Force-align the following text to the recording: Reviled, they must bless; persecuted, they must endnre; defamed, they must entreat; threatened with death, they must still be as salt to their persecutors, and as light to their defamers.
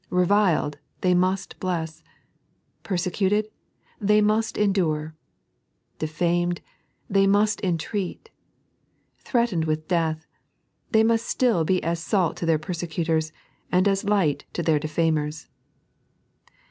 Reviled, 0.09 0.79
they 1.01 1.13
must 1.13 1.59
bless; 1.59 2.01
persecuted, 2.81 3.49
they 3.99 4.19
must 4.19 4.55
endnre; 4.55 5.13
defamed, 5.99 6.61
they 7.07 7.27
must 7.27 7.61
entreat; 7.63 8.31
threatened 9.19 9.65
with 9.65 9.87
death, 9.87 10.25
they 10.89 11.03
must 11.03 11.27
still 11.27 11.63
be 11.63 11.83
as 11.83 11.99
salt 12.03 12.35
to 12.37 12.47
their 12.47 12.57
persecutors, 12.57 13.31
and 13.71 13.87
as 13.87 14.03
light 14.03 14.43
to 14.53 14.63
their 14.63 14.79
defamers. 14.79 15.45